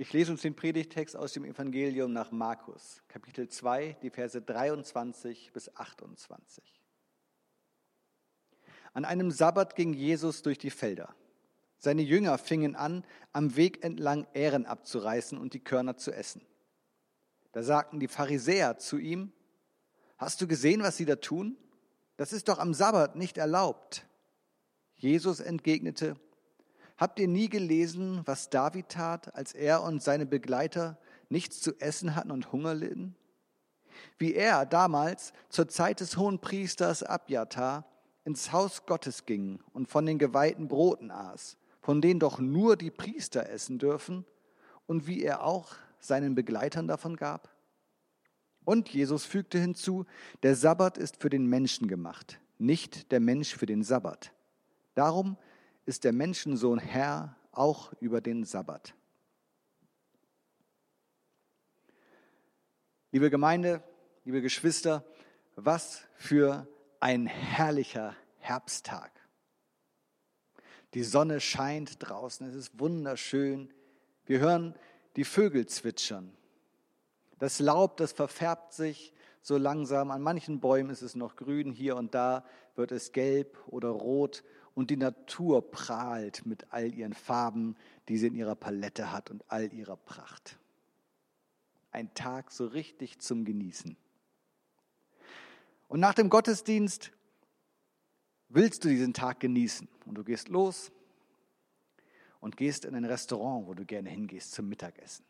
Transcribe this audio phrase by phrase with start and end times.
[0.00, 5.52] Ich lese uns den Predigtext aus dem Evangelium nach Markus, Kapitel 2, die Verse 23
[5.52, 6.64] bis 28.
[8.94, 11.14] An einem Sabbat ging Jesus durch die Felder.
[11.76, 16.40] Seine Jünger fingen an, am Weg entlang Ähren abzureißen und die Körner zu essen.
[17.52, 19.34] Da sagten die Pharisäer zu ihm,
[20.16, 21.58] Hast du gesehen, was sie da tun?
[22.16, 24.06] Das ist doch am Sabbat nicht erlaubt.
[24.96, 26.16] Jesus entgegnete,
[27.00, 30.98] Habt ihr nie gelesen, was David tat, als er und seine Begleiter
[31.30, 33.16] nichts zu essen hatten und Hunger litten?
[34.18, 37.86] Wie er damals zur Zeit des Hohenpriesters Abjatar
[38.26, 42.90] ins Haus Gottes ging und von den geweihten Broten aß, von denen doch nur die
[42.90, 44.26] Priester essen dürfen,
[44.86, 47.48] und wie er auch seinen Begleitern davon gab?
[48.64, 50.04] Und Jesus fügte hinzu,
[50.42, 54.32] der Sabbat ist für den Menschen gemacht, nicht der Mensch für den Sabbat.
[54.94, 55.38] Darum
[55.90, 58.94] ist der Menschensohn Herr auch über den Sabbat.
[63.10, 63.82] Liebe Gemeinde,
[64.24, 65.04] liebe Geschwister,
[65.56, 66.68] was für
[67.00, 69.10] ein herrlicher Herbsttag.
[70.94, 73.74] Die Sonne scheint draußen, es ist wunderschön.
[74.26, 74.76] Wir hören
[75.16, 76.32] die Vögel zwitschern.
[77.40, 80.12] Das Laub, das verfärbt sich so langsam.
[80.12, 82.44] An manchen Bäumen ist es noch grün, hier und da
[82.76, 84.44] wird es gelb oder rot
[84.80, 87.76] und die Natur prahlt mit all ihren Farben,
[88.08, 90.58] die sie in ihrer Palette hat und all ihrer Pracht.
[91.92, 93.94] Ein Tag so richtig zum Genießen.
[95.86, 97.12] Und nach dem Gottesdienst
[98.48, 100.90] willst du diesen Tag genießen und du gehst los
[102.40, 105.26] und gehst in ein Restaurant, wo du gerne hingehst zum Mittagessen.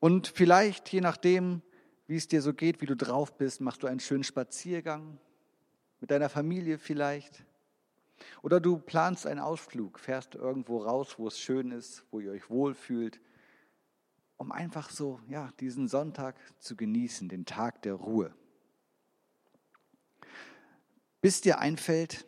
[0.00, 1.60] Und vielleicht, je nachdem,
[2.06, 5.18] wie es dir so geht, wie du drauf bist, machst du einen schönen Spaziergang
[6.04, 7.46] mit deiner Familie vielleicht.
[8.42, 12.50] Oder du planst einen Ausflug, fährst irgendwo raus, wo es schön ist, wo ihr euch
[12.50, 13.22] wohlfühlt,
[14.36, 18.34] um einfach so, ja, diesen Sonntag zu genießen, den Tag der Ruhe.
[21.22, 22.26] Bis dir einfällt,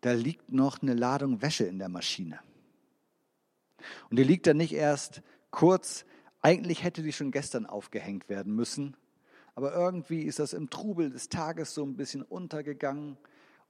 [0.00, 2.40] da liegt noch eine Ladung Wäsche in der Maschine.
[4.10, 5.22] Und die liegt da nicht erst
[5.52, 6.04] kurz,
[6.40, 8.96] eigentlich hätte die schon gestern aufgehängt werden müssen,
[9.56, 13.16] aber irgendwie ist das im Trubel des Tages so ein bisschen untergegangen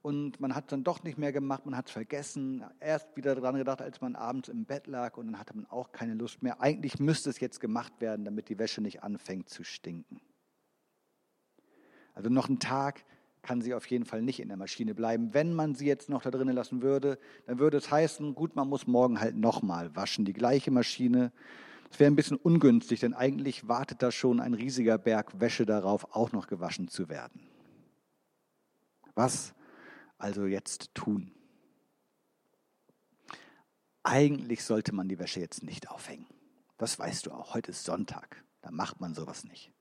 [0.01, 3.55] und man hat dann doch nicht mehr gemacht, man hat es vergessen, erst wieder daran
[3.55, 6.61] gedacht, als man abends im Bett lag und dann hatte man auch keine Lust mehr.
[6.61, 10.19] Eigentlich müsste es jetzt gemacht werden, damit die Wäsche nicht anfängt zu stinken.
[12.13, 13.05] Also noch einen Tag
[13.41, 15.33] kann sie auf jeden Fall nicht in der Maschine bleiben.
[15.33, 18.67] Wenn man sie jetzt noch da drinnen lassen würde, dann würde es heißen, gut, man
[18.67, 21.31] muss morgen halt nochmal waschen, die gleiche Maschine
[21.89, 26.15] das wäre ein bisschen ungünstig, denn eigentlich wartet da schon ein riesiger Berg Wäsche darauf,
[26.15, 27.47] auch noch gewaschen zu werden.
[29.15, 29.53] Was
[30.17, 31.31] also jetzt tun?
[34.03, 36.27] Eigentlich sollte man die Wäsche jetzt nicht aufhängen.
[36.77, 37.53] Das weißt du auch.
[37.53, 38.43] Heute ist Sonntag.
[38.61, 39.71] Da macht man sowas nicht.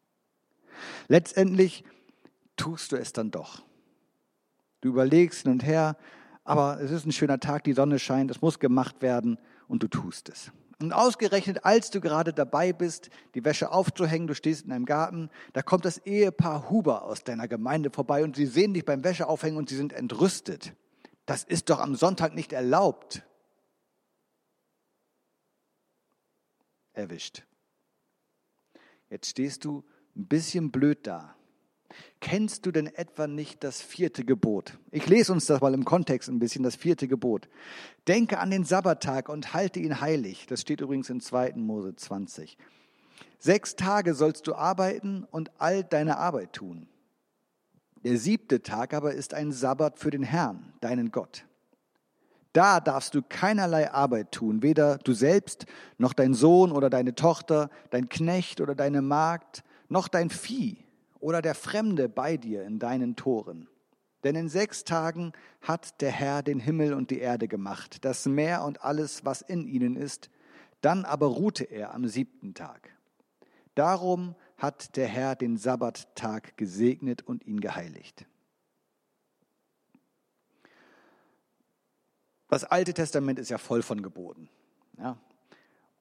[1.09, 1.85] Letztendlich
[2.57, 3.63] tust du es dann doch.
[4.81, 5.97] Du überlegst hin und her,
[6.45, 9.39] aber es ist ein schöner Tag, die Sonne scheint, es muss gemacht werden
[9.69, 10.53] und du tust es.
[10.79, 15.31] Und ausgerechnet, als du gerade dabei bist, die Wäsche aufzuhängen, du stehst in einem Garten,
[15.55, 19.57] da kommt das Ehepaar Huber aus deiner Gemeinde vorbei und sie sehen dich beim Wäscheaufhängen
[19.57, 20.75] und sie sind entrüstet.
[21.25, 23.23] Das ist doch am Sonntag nicht erlaubt.
[26.93, 27.47] Erwischt.
[29.09, 29.83] Jetzt stehst du
[30.15, 31.36] ein bisschen blöd da.
[32.21, 34.79] Kennst du denn etwa nicht das vierte Gebot?
[34.91, 37.49] Ich lese uns das mal im Kontext ein bisschen, das vierte Gebot.
[38.09, 40.47] Denke an den Sabbattag und halte ihn heilig.
[40.47, 41.55] Das steht übrigens in 2.
[41.57, 42.57] Mose 20.
[43.39, 46.89] Sechs Tage sollst du arbeiten und all deine Arbeit tun.
[48.03, 51.45] Der siebte Tag aber ist ein Sabbat für den Herrn, deinen Gott.
[52.53, 55.67] Da darfst du keinerlei Arbeit tun, weder du selbst,
[55.99, 60.86] noch dein Sohn oder deine Tochter, dein Knecht oder deine Magd, noch dein Vieh
[61.27, 63.67] oder der Fremde bei dir in deinen Toren.
[64.23, 68.63] Denn in sechs Tagen hat der Herr den Himmel und die Erde gemacht, das Meer
[68.63, 70.31] und alles, was in ihnen ist,
[70.83, 72.97] dann aber ruhte er am siebten Tag.
[73.75, 78.25] Darum hat der Herr den Sabbattag gesegnet und ihn geheiligt.
[82.51, 84.49] Das Alte Testament ist ja voll von Geboten.
[84.97, 85.19] Ja,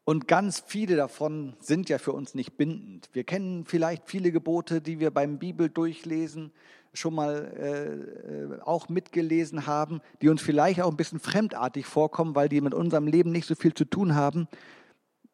[0.05, 3.09] und ganz viele davon sind ja für uns nicht bindend.
[3.13, 6.51] Wir kennen vielleicht viele Gebote, die wir beim Bibel durchlesen,
[6.93, 12.49] schon mal äh, auch mitgelesen haben, die uns vielleicht auch ein bisschen fremdartig vorkommen, weil
[12.49, 14.47] die mit unserem Leben nicht so viel zu tun haben.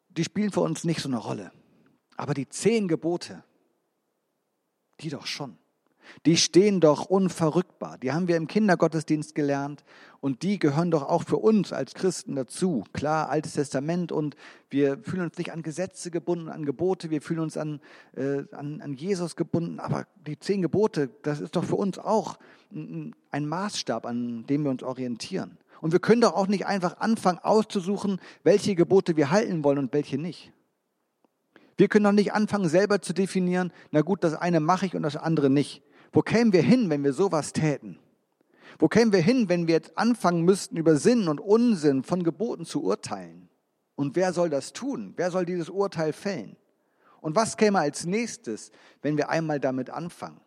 [0.08, 1.52] Die spielen für uns nicht so eine Rolle.
[2.16, 3.44] Aber die zehn Gebote,
[5.00, 5.58] die doch schon.
[6.26, 7.98] Die stehen doch unverrückbar.
[7.98, 9.84] Die haben wir im Kindergottesdienst gelernt
[10.20, 12.84] und die gehören doch auch für uns als Christen dazu.
[12.92, 14.36] Klar, Altes Testament und
[14.70, 17.80] wir fühlen uns nicht an Gesetze gebunden, an Gebote, wir fühlen uns an,
[18.16, 22.38] äh, an, an Jesus gebunden, aber die zehn Gebote, das ist doch für uns auch
[22.70, 25.58] ein Maßstab, an dem wir uns orientieren.
[25.80, 29.92] Und wir können doch auch nicht einfach anfangen auszusuchen, welche Gebote wir halten wollen und
[29.92, 30.52] welche nicht.
[31.76, 35.02] Wir können doch nicht anfangen, selber zu definieren, na gut, das eine mache ich und
[35.02, 35.82] das andere nicht.
[36.12, 37.98] Wo kämen wir hin, wenn wir sowas täten?
[38.78, 42.64] Wo kämen wir hin, wenn wir jetzt anfangen müssten, über Sinn und Unsinn von Geboten
[42.64, 43.48] zu urteilen?
[43.94, 45.14] Und wer soll das tun?
[45.16, 46.56] Wer soll dieses Urteil fällen?
[47.20, 50.40] Und was käme als nächstes, wenn wir einmal damit anfangen?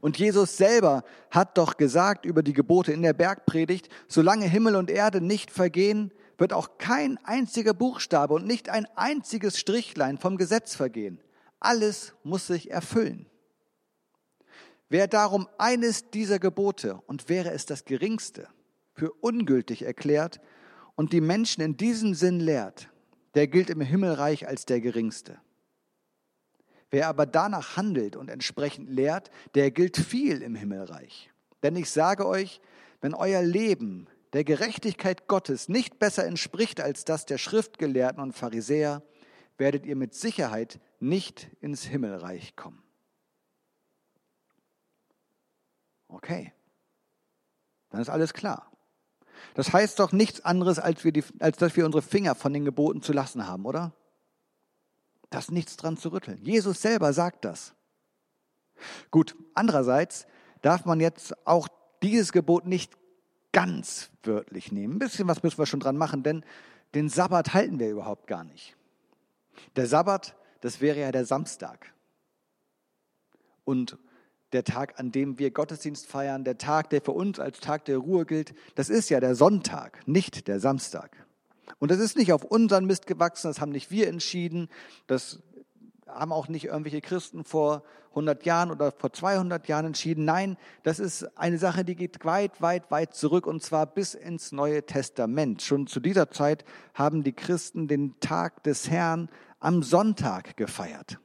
[0.00, 4.90] Und Jesus selber hat doch gesagt über die Gebote in der Bergpredigt, solange Himmel und
[4.90, 10.74] Erde nicht vergehen, wird auch kein einziger Buchstabe und nicht ein einziges Strichlein vom Gesetz
[10.74, 11.20] vergehen.
[11.60, 13.26] Alles muss sich erfüllen.
[14.88, 18.48] Wer darum eines dieser Gebote, und wäre es das geringste,
[18.94, 20.40] für ungültig erklärt
[20.94, 22.88] und die Menschen in diesem Sinn lehrt,
[23.34, 25.38] der gilt im Himmelreich als der geringste.
[26.90, 31.30] Wer aber danach handelt und entsprechend lehrt, der gilt viel im Himmelreich.
[31.62, 32.60] Denn ich sage euch,
[33.00, 39.02] wenn euer Leben der Gerechtigkeit Gottes nicht besser entspricht als das der Schriftgelehrten und Pharisäer,
[39.58, 42.82] werdet ihr mit Sicherheit nicht ins Himmelreich kommen.
[46.08, 46.52] Okay,
[47.90, 48.70] dann ist alles klar.
[49.54, 52.64] Das heißt doch nichts anderes, als, wir die, als dass wir unsere Finger von den
[52.64, 53.92] Geboten zu lassen haben, oder?
[55.30, 56.44] Da ist nichts dran zu rütteln.
[56.44, 57.74] Jesus selber sagt das.
[59.10, 60.26] Gut, andererseits
[60.62, 61.68] darf man jetzt auch
[62.02, 62.96] dieses Gebot nicht
[63.52, 64.96] ganz wörtlich nehmen.
[64.96, 66.44] Ein bisschen was müssen wir schon dran machen, denn
[66.94, 68.76] den Sabbat halten wir überhaupt gar nicht.
[69.76, 71.92] Der Sabbat, das wäre ja der Samstag.
[73.64, 73.98] Und
[74.52, 77.98] der Tag, an dem wir Gottesdienst feiern, der Tag, der für uns als Tag der
[77.98, 81.26] Ruhe gilt, das ist ja der Sonntag, nicht der Samstag.
[81.78, 84.68] Und das ist nicht auf unseren Mist gewachsen, das haben nicht wir entschieden,
[85.06, 85.42] das
[86.06, 90.24] haben auch nicht irgendwelche Christen vor 100 Jahren oder vor 200 Jahren entschieden.
[90.24, 94.52] Nein, das ist eine Sache, die geht weit, weit, weit zurück und zwar bis ins
[94.52, 95.60] Neue Testament.
[95.60, 96.64] Schon zu dieser Zeit
[96.94, 99.28] haben die Christen den Tag des Herrn
[99.60, 101.18] am Sonntag gefeiert.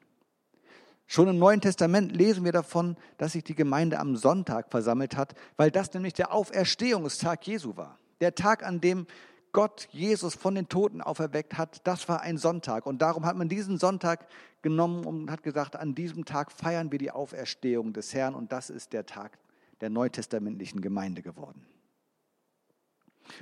[1.07, 5.35] Schon im Neuen Testament lesen wir davon, dass sich die Gemeinde am Sonntag versammelt hat,
[5.57, 7.97] weil das nämlich der Auferstehungstag Jesu war.
[8.21, 9.07] Der Tag, an dem
[9.51, 12.85] Gott Jesus von den Toten auferweckt hat, das war ein Sonntag.
[12.85, 14.25] Und darum hat man diesen Sonntag
[14.61, 18.69] genommen und hat gesagt, an diesem Tag feiern wir die Auferstehung des Herrn und das
[18.69, 19.37] ist der Tag
[19.81, 21.65] der neutestamentlichen Gemeinde geworden.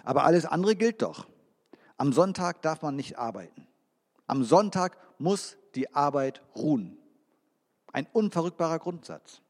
[0.04, 1.28] Aber alles andere gilt doch.
[1.98, 3.69] Am Sonntag darf man nicht arbeiten.
[4.30, 7.00] Am Sonntag muss die Arbeit ruhen.
[7.92, 9.42] Ein unverrückbarer Grundsatz.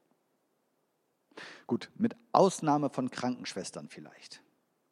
[1.67, 4.41] Gut, mit Ausnahme von Krankenschwestern vielleicht.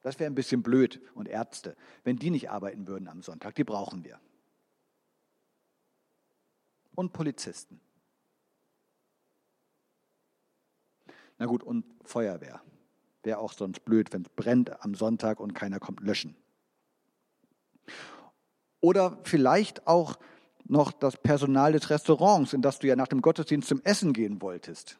[0.01, 3.55] Das wäre ein bisschen blöd und Ärzte, wenn die nicht arbeiten würden am Sonntag.
[3.55, 4.19] Die brauchen wir.
[6.93, 7.79] Und Polizisten.
[11.37, 12.61] Na gut, und Feuerwehr.
[13.23, 16.35] Wäre auch sonst blöd, wenn es brennt am Sonntag und keiner kommt löschen.
[18.87, 20.17] Oder vielleicht auch
[20.63, 24.41] noch das Personal des Restaurants, in das du ja nach dem Gottesdienst zum Essen gehen
[24.41, 24.97] wolltest.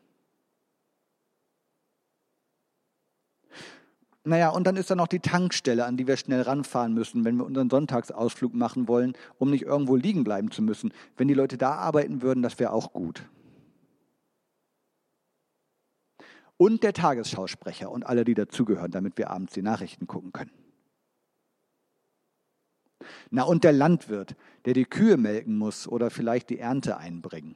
[4.26, 7.38] Naja, und dann ist da noch die Tankstelle, an die wir schnell ranfahren müssen, wenn
[7.38, 10.92] wir unseren Sonntagsausflug machen wollen, um nicht irgendwo liegen bleiben zu müssen.
[11.16, 13.24] Wenn die Leute da arbeiten würden, das wäre auch gut.
[16.58, 20.67] Und der Tagesschausprecher und alle, die dazugehören, damit wir abends die Nachrichten gucken können.
[23.30, 24.36] Na, und der Landwirt,
[24.66, 27.56] der die Kühe melken muss oder vielleicht die Ernte einbringen.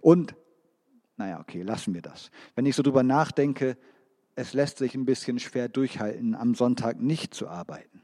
[0.00, 0.34] Und,
[1.16, 2.30] naja, okay, lassen wir das.
[2.54, 3.76] Wenn ich so drüber nachdenke,
[4.34, 8.02] es lässt sich ein bisschen schwer durchhalten, am Sonntag nicht zu arbeiten.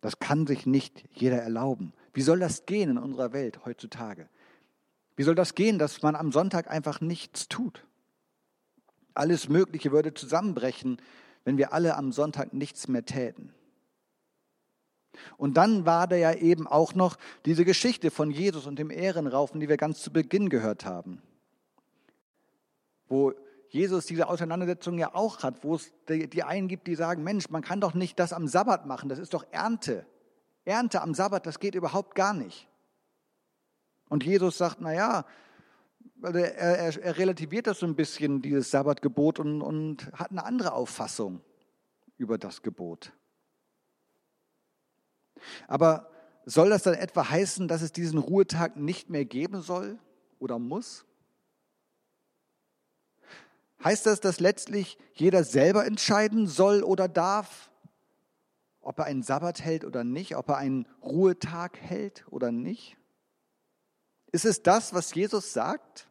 [0.00, 1.92] Das kann sich nicht jeder erlauben.
[2.12, 4.28] Wie soll das gehen in unserer Welt heutzutage?
[5.16, 7.86] Wie soll das gehen, dass man am Sonntag einfach nichts tut?
[9.12, 10.96] Alles Mögliche würde zusammenbrechen,
[11.44, 13.52] wenn wir alle am Sonntag nichts mehr täten.
[15.36, 19.60] Und dann war da ja eben auch noch diese Geschichte von Jesus und dem Ehrenraufen,
[19.60, 21.22] die wir ganz zu Beginn gehört haben,
[23.08, 23.32] wo
[23.68, 27.62] Jesus diese Auseinandersetzung ja auch hat, wo es die, einen gibt, die sagen, Mensch, man
[27.62, 30.06] kann doch nicht das am Sabbat machen, das ist doch Ernte.
[30.64, 32.68] Ernte am Sabbat, das geht überhaupt gar nicht.
[34.08, 35.24] Und Jesus sagt, naja,
[36.22, 40.44] also er, er, er relativiert das so ein bisschen, dieses Sabbatgebot, und, und hat eine
[40.44, 41.40] andere Auffassung
[42.16, 43.12] über das Gebot.
[45.68, 46.10] Aber
[46.44, 49.98] soll das dann etwa heißen, dass es diesen Ruhetag nicht mehr geben soll
[50.38, 51.04] oder muss?
[53.82, 57.70] Heißt das, dass letztlich jeder selber entscheiden soll oder darf,
[58.82, 62.96] ob er einen Sabbat hält oder nicht, ob er einen Ruhetag hält oder nicht?
[64.32, 66.08] Ist es das, was Jesus sagt?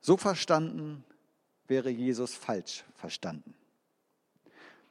[0.00, 1.04] So verstanden
[1.68, 3.54] wäre Jesus falsch verstanden.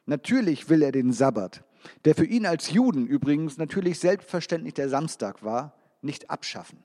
[0.06, 1.64] Natürlich will er den Sabbat,
[2.04, 6.82] der für ihn als Juden übrigens natürlich selbstverständlich der Samstag war, nicht abschaffen.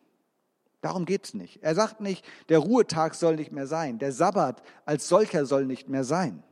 [0.82, 1.64] Darum geht es nicht.
[1.64, 5.90] Er sagt nicht, der Ruhetag soll nicht mehr sein, der Sabbat als solcher soll nicht
[5.90, 6.44] mehr sein.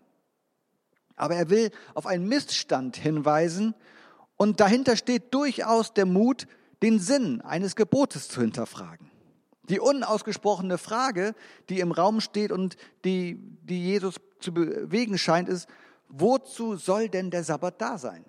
[1.16, 3.76] Aber er will auf einen Missstand hinweisen
[4.36, 6.48] und dahinter steht durchaus der Mut,
[6.82, 9.10] den Sinn eines Gebotes zu hinterfragen.
[9.70, 11.34] Die unausgesprochene Frage,
[11.70, 15.68] die im Raum steht und die, die Jesus zu bewegen scheint, ist,
[16.08, 18.26] wozu soll denn der Sabbat da sein?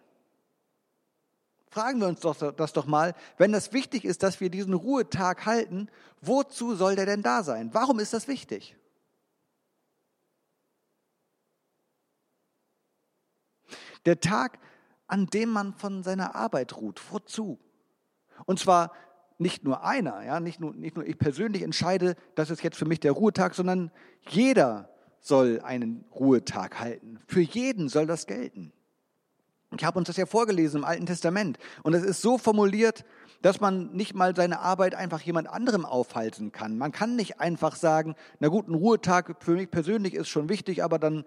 [1.71, 5.45] Fragen wir uns doch, das doch mal, wenn das wichtig ist, dass wir diesen Ruhetag
[5.45, 5.88] halten,
[6.23, 7.75] wozu soll der denn da sein?
[7.75, 8.76] Warum ist das wichtig?
[14.06, 14.59] Der Tag,
[15.06, 17.59] an dem man von seiner Arbeit ruht, wozu?
[18.47, 18.92] Und zwar
[19.38, 22.87] nicht nur einer, ja, nicht nur, nicht nur ich persönlich entscheide, das ist jetzt für
[22.87, 23.90] mich der Ruhetag, sondern
[24.28, 24.88] jeder
[25.20, 27.18] soll einen Ruhetag halten.
[27.26, 28.73] Für jeden soll das gelten.
[29.76, 31.58] Ich habe uns das ja vorgelesen im Alten Testament.
[31.82, 33.04] Und es ist so formuliert,
[33.42, 36.78] dass man nicht mal seine Arbeit einfach jemand anderem aufhalten kann.
[36.78, 40.82] Man kann nicht einfach sagen, na gut, ein Ruhetag für mich persönlich ist schon wichtig,
[40.82, 41.25] aber dann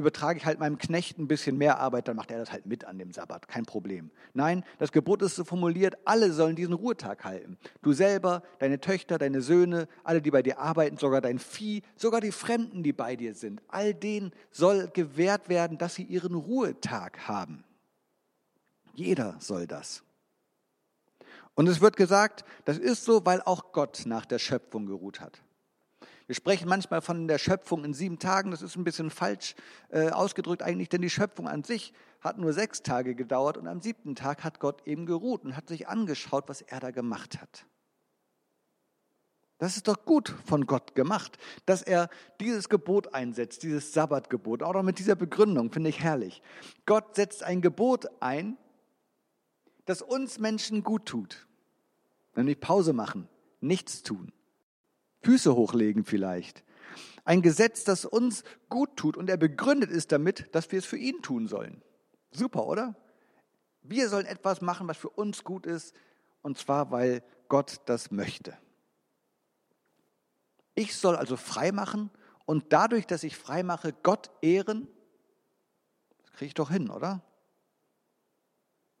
[0.00, 2.84] übertrage ich halt meinem Knecht ein bisschen mehr Arbeit, dann macht er das halt mit
[2.84, 4.10] an dem Sabbat, kein Problem.
[4.34, 7.58] Nein, das Gebot ist so formuliert, alle sollen diesen Ruhetag halten.
[7.82, 12.20] Du selber, deine Töchter, deine Söhne, alle, die bei dir arbeiten, sogar dein Vieh, sogar
[12.20, 13.62] die Fremden, die bei dir sind.
[13.68, 17.64] All denen soll gewährt werden, dass sie ihren Ruhetag haben.
[18.94, 20.02] Jeder soll das.
[21.54, 25.42] Und es wird gesagt, das ist so, weil auch Gott nach der Schöpfung geruht hat.
[26.30, 28.52] Wir sprechen manchmal von der Schöpfung in sieben Tagen.
[28.52, 29.56] Das ist ein bisschen falsch
[29.88, 33.80] äh, ausgedrückt eigentlich, denn die Schöpfung an sich hat nur sechs Tage gedauert und am
[33.80, 37.66] siebten Tag hat Gott eben geruht und hat sich angeschaut, was er da gemacht hat.
[39.58, 42.08] Das ist doch gut von Gott gemacht, dass er
[42.38, 46.42] dieses Gebot einsetzt, dieses Sabbatgebot, auch noch mit dieser Begründung, finde ich herrlich.
[46.86, 48.56] Gott setzt ein Gebot ein,
[49.84, 51.48] das uns Menschen gut tut,
[52.36, 53.28] nämlich Pause machen,
[53.60, 54.32] nichts tun.
[55.22, 56.64] Füße hochlegen vielleicht.
[57.24, 60.96] Ein Gesetz, das uns gut tut und er begründet ist damit, dass wir es für
[60.96, 61.82] ihn tun sollen.
[62.30, 62.96] Super, oder?
[63.82, 65.94] Wir sollen etwas machen, was für uns gut ist,
[66.42, 68.56] und zwar, weil Gott das möchte.
[70.74, 72.10] Ich soll also frei machen
[72.46, 74.88] und dadurch, dass ich frei mache, Gott ehren.
[76.22, 77.22] Das kriege ich doch hin, oder?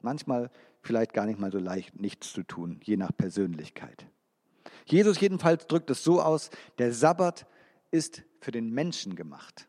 [0.00, 0.50] Manchmal
[0.82, 4.06] vielleicht gar nicht mal so leicht, nichts zu tun, je nach Persönlichkeit.
[4.86, 7.46] Jesus jedenfalls drückt es so aus, der Sabbat
[7.90, 9.68] ist für den Menschen gemacht.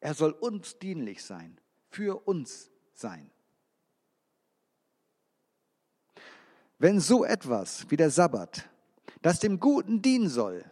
[0.00, 3.30] Er soll uns dienlich sein, für uns sein.
[6.78, 8.68] Wenn so etwas wie der Sabbat,
[9.22, 10.64] das dem Guten dienen soll,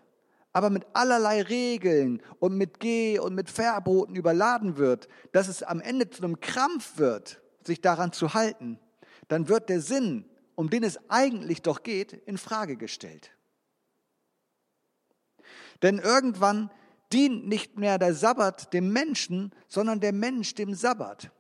[0.53, 5.81] aber mit allerlei Regeln und mit Geh- und mit Verboten überladen wird, dass es am
[5.81, 8.79] Ende zu einem Krampf wird, sich daran zu halten,
[9.29, 13.31] dann wird der Sinn, um den es eigentlich doch geht, in Frage gestellt.
[15.83, 16.71] Denn irgendwann
[17.13, 21.31] dient nicht mehr der Sabbat dem Menschen, sondern der Mensch dem Sabbat.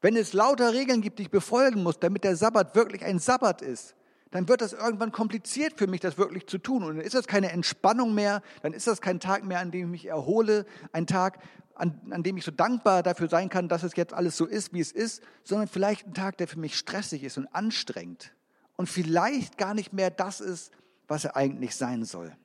[0.00, 3.62] Wenn es lauter Regeln gibt, die ich befolgen muss, damit der Sabbat wirklich ein Sabbat
[3.62, 3.94] ist,
[4.30, 6.82] dann wird das irgendwann kompliziert für mich, das wirklich zu tun.
[6.82, 9.86] Und dann ist das keine Entspannung mehr, dann ist das kein Tag mehr, an dem
[9.86, 11.38] ich mich erhole, ein Tag,
[11.74, 14.72] an, an dem ich so dankbar dafür sein kann, dass es jetzt alles so ist,
[14.72, 18.32] wie es ist, sondern vielleicht ein Tag, der für mich stressig ist und anstrengend
[18.76, 20.72] und vielleicht gar nicht mehr das ist,
[21.08, 22.36] was er eigentlich sein soll.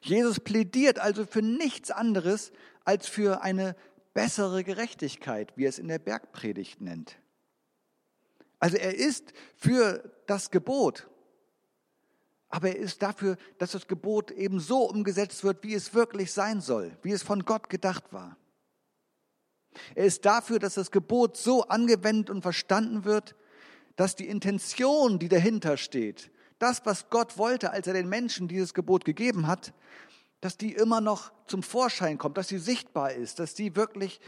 [0.00, 2.52] Jesus plädiert also für nichts anderes
[2.84, 3.76] als für eine
[4.14, 7.18] bessere Gerechtigkeit, wie er es in der Bergpredigt nennt.
[8.58, 11.08] Also er ist für das Gebot,
[12.48, 16.60] aber er ist dafür, dass das Gebot eben so umgesetzt wird, wie es wirklich sein
[16.60, 18.36] soll, wie es von Gott gedacht war.
[19.94, 23.36] Er ist dafür, dass das Gebot so angewendet und verstanden wird,
[23.96, 28.74] dass die Intention, die dahinter steht, das, was Gott wollte, als er den Menschen dieses
[28.74, 29.72] Gebot gegeben hat,
[30.40, 34.20] dass die immer noch zum Vorschein kommt, dass sie sichtbar ist, dass sie wirklich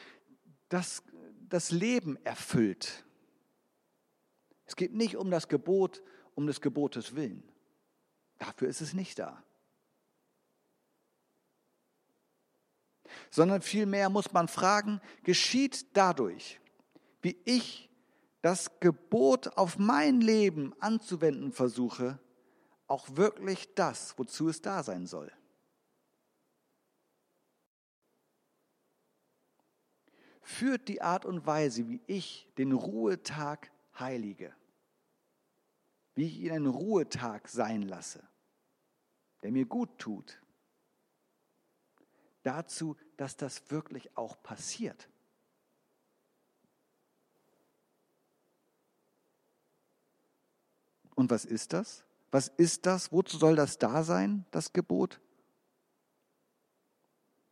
[0.68, 1.02] das,
[1.48, 3.04] das Leben erfüllt.
[4.66, 6.02] Es geht nicht um das Gebot,
[6.34, 7.42] um des Gebotes willen.
[8.38, 9.42] Dafür ist es nicht da.
[13.30, 16.60] Sondern vielmehr muss man fragen, geschieht dadurch
[17.22, 17.87] wie ich
[18.42, 22.18] das Gebot auf mein Leben anzuwenden versuche,
[22.86, 25.30] auch wirklich das, wozu es da sein soll.
[30.40, 34.54] Führt die Art und Weise, wie ich den Ruhetag heilige,
[36.14, 38.26] wie ich ihn einen Ruhetag sein lasse,
[39.42, 40.40] der mir gut tut,
[42.42, 45.10] dazu, dass das wirklich auch passiert.
[51.18, 52.04] Und was ist das?
[52.30, 53.10] Was ist das?
[53.10, 55.18] Wozu soll das da sein, das Gebot?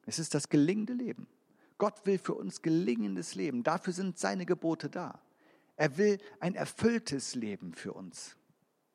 [0.05, 1.27] Es ist das gelingende Leben.
[1.77, 3.65] Gott will für uns gelingendes Leben.
[3.65, 5.21] Dafür sind seine Gebote da.
[5.75, 8.37] Er will ein erfülltes Leben für uns.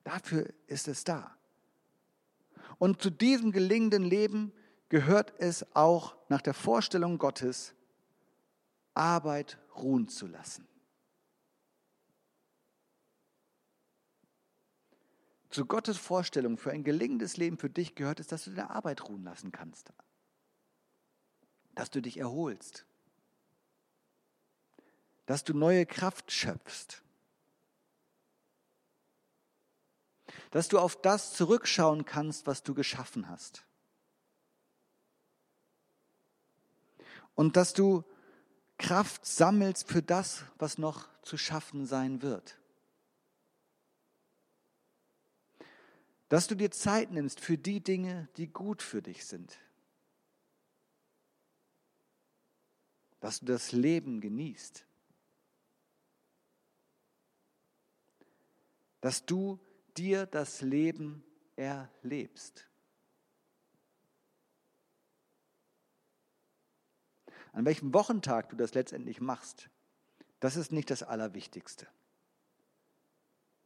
[0.06, 1.36] Dafür ist es da.
[2.78, 4.54] Und zu diesem gelingenden Leben
[4.88, 7.74] gehört es auch nach der Vorstellung Gottes,
[8.94, 10.66] Arbeit ruhen zu lassen.
[15.52, 19.08] Zu Gottes Vorstellung für ein gelingendes Leben für dich gehört es, dass du deine Arbeit
[19.08, 19.92] ruhen lassen kannst.
[21.76, 22.86] Dass du dich erholst.
[25.26, 27.04] Dass du neue Kraft schöpfst.
[30.52, 33.66] Dass du auf das zurückschauen kannst, was du geschaffen hast.
[37.36, 38.04] Und dass du
[38.78, 42.61] Kraft sammelst für das, was noch zu schaffen sein wird.
[46.32, 49.60] Dass du dir Zeit nimmst für die Dinge, die gut für dich sind.
[53.20, 54.86] Dass du das Leben genießt.
[59.02, 59.60] Dass du
[59.98, 61.22] dir das Leben
[61.58, 62.66] erlebst.
[67.52, 69.70] An welchem Wochentag du das letztendlich machst,
[70.40, 71.90] das ist nicht das Allerwichtigste.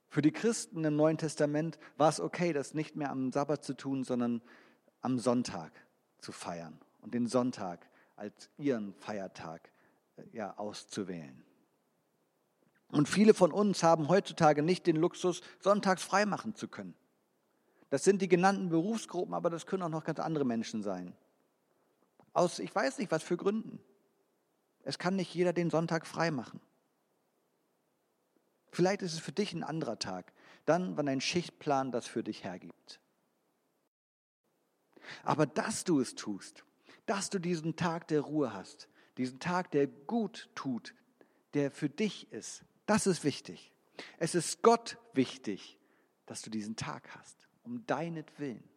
[0.09, 3.73] Für die Christen im Neuen Testament war es okay, das nicht mehr am Sabbat zu
[3.73, 4.41] tun, sondern
[5.01, 5.71] am Sonntag
[6.19, 9.69] zu feiern und den Sonntag als ihren Feiertag
[10.17, 11.43] äh, ja, auszuwählen.
[12.89, 16.95] Und viele von uns haben heutzutage nicht den Luxus, sonntags frei machen zu können.
[17.89, 21.15] Das sind die genannten Berufsgruppen, aber das können auch noch ganz andere Menschen sein.
[22.33, 23.79] Aus ich weiß nicht was für Gründen.
[24.83, 26.61] Es kann nicht jeder den Sonntag frei machen.
[28.75, 30.33] Vielleicht ist es für dich ein anderer Tag,
[30.65, 32.99] dann, wann dein Schichtplan das für dich hergibt.
[35.23, 36.65] Aber dass du es tust,
[37.05, 40.93] dass du diesen Tag der Ruhe hast, diesen Tag, der gut tut,
[41.53, 43.71] der für dich ist, das ist wichtig.
[44.17, 45.79] Es ist Gott wichtig,
[46.25, 48.69] dass du diesen Tag hast, um deinetwillen.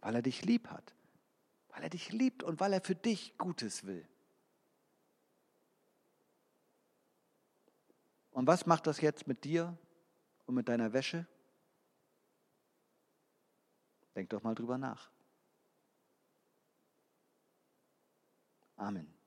[0.00, 0.96] Weil er dich lieb hat,
[1.68, 4.04] weil er dich liebt und weil er für dich Gutes will.
[8.32, 9.76] Und was macht das jetzt mit dir
[10.46, 11.26] und mit deiner Wäsche?
[14.16, 15.10] Denk doch mal drüber nach.
[18.76, 19.21] Amen.